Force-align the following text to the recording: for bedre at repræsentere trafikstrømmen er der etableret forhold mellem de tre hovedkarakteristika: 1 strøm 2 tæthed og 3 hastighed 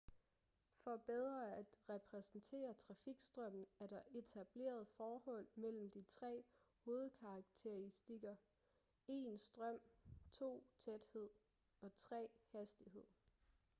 for 0.83 0.97
bedre 0.97 1.55
at 1.57 1.79
repræsentere 1.89 2.73
trafikstrømmen 2.73 3.67
er 3.79 3.87
der 3.87 4.01
etableret 4.13 4.87
forhold 4.87 5.47
mellem 5.55 5.91
de 5.91 6.03
tre 6.03 6.43
hovedkarakteristika: 6.85 8.35
1 9.07 9.37
strøm 9.39 9.79
2 10.31 10.63
tæthed 10.77 11.29
og 11.81 11.93
3 11.95 12.27
hastighed 12.51 13.05